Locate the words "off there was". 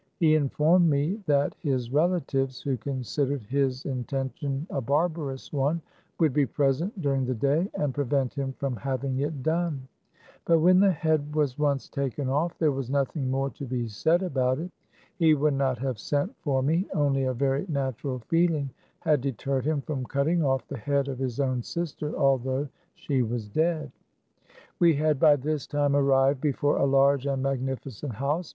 12.29-12.89